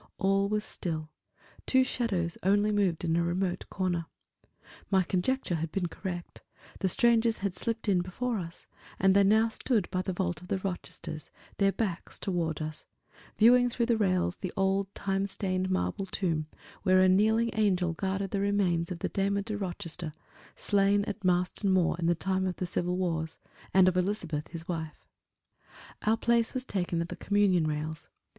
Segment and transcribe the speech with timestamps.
[0.17, 1.11] All was still;
[1.67, 4.07] two shadows only moved in a remote corner.
[4.89, 6.41] My conjecture had been correct;
[6.79, 8.65] the strangers had slipped in before us,
[8.99, 11.29] and they now stood by the vault of the Rochesters,
[11.59, 12.87] their backs toward us,
[13.37, 16.47] viewing through the rails the old time stained marble tomb,
[16.81, 20.13] where a kneeling angel guarded the remains of Damer de Rochester,
[20.55, 23.37] slain at Marston Moor in the time of the civil wars,
[23.71, 25.05] and of Elizabeth his wife.
[26.01, 28.07] Our place was taken at the communion rails.